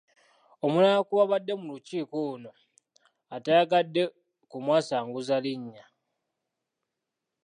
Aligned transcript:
Omulala 0.65 0.99
ku 1.07 1.13
baabadde 1.17 1.53
mu 1.61 1.65
lukiiko 1.73 2.15
luno 2.23 2.51
ataayagadde 3.35 4.03
kumwasanguza 4.49 5.35
linnya. 5.43 5.83